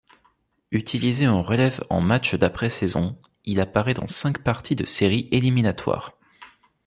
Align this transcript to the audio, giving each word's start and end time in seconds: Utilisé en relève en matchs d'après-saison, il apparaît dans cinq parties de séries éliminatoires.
Utilisé 0.71 1.27
en 1.27 1.43
relève 1.43 1.85
en 1.91 2.01
matchs 2.01 2.33
d'après-saison, 2.33 3.21
il 3.45 3.61
apparaît 3.61 3.93
dans 3.93 4.07
cinq 4.07 4.41
parties 4.43 4.75
de 4.75 4.87
séries 4.87 5.29
éliminatoires. 5.31 6.13